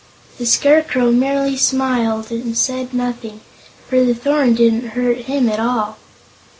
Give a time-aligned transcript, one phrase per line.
[0.39, 3.41] The Scarecrow merely smiled and said nothing,
[3.87, 5.99] for the thorn didn't hurt him at all.